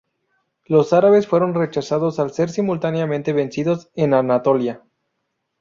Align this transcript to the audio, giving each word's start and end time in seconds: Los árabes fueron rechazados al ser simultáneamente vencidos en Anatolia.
Los 0.65 0.93
árabes 0.93 1.27
fueron 1.27 1.53
rechazados 1.53 2.17
al 2.17 2.31
ser 2.31 2.49
simultáneamente 2.49 3.33
vencidos 3.33 3.91
en 3.93 4.15
Anatolia. 4.15 4.81